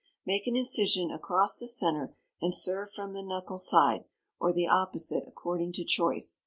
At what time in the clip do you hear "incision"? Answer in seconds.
0.55-1.11